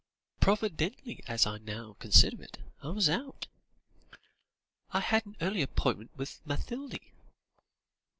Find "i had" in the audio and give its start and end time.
4.89-5.23